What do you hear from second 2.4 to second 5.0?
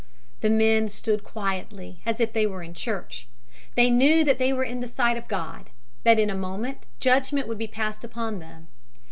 were in church. They knew that they were in the